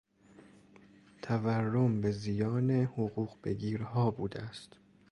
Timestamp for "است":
4.41-4.75